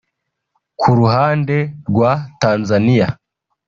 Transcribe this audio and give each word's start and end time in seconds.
Ku 0.79 0.89
ruhande 0.99 1.57
rwa 1.87 2.11
Tanzania 2.41 3.07